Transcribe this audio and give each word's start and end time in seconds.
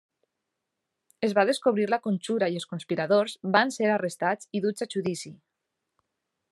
Es 1.27 1.35
va 1.39 1.43
descobrir 1.49 1.85
la 1.95 1.99
conjura 2.07 2.49
i 2.55 2.59
els 2.61 2.67
conspiradors 2.73 3.37
van 3.57 3.75
ser 3.79 3.93
arrestats 3.99 4.53
i 4.61 4.67
duts 4.67 4.87
a 4.89 4.93
judici. 4.97 5.35